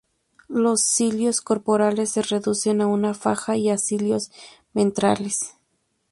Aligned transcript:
Los 0.49 0.81
cilios 0.81 1.41
corporales 1.41 2.09
se 2.09 2.23
reducen 2.23 2.81
a 2.81 2.87
una 2.87 3.13
faja 3.13 3.55
y 3.55 3.69
a 3.69 3.77
cilios 3.77 4.31
ventrales. 4.73 5.55